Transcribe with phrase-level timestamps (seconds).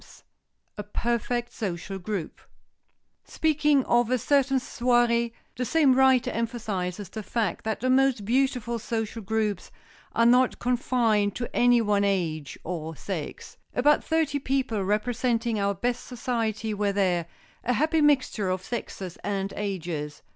[0.01, 0.23] [Sidenote:
[0.79, 2.41] A PERFECT SOCIAL GROUP]
[3.23, 8.79] Speaking of a certain soirée, the same writer emphasizes the fact that the most beautiful
[8.79, 9.69] social groups
[10.15, 13.57] are not confined to any one age or sex.
[13.75, 17.27] "About thirty people representing our best society were there,
[17.63, 20.23] a happy mixture of sexes and ages.